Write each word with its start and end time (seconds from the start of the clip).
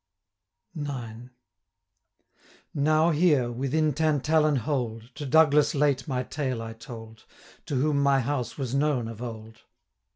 IX. 0.75 1.29
'Now 2.73 3.11
here, 3.11 3.51
within 3.51 3.93
Tantallon 3.93 4.55
Hold, 4.55 5.01
265 5.13 5.13
To 5.13 5.25
Douglas 5.27 5.75
late 5.75 6.07
my 6.07 6.23
tale 6.23 6.59
I 6.59 6.73
told, 6.73 7.25
To 7.67 7.75
whom 7.75 8.01
my 8.01 8.19
house 8.21 8.57
was 8.57 8.73
known 8.73 9.07
of 9.07 9.21
old. 9.21 9.61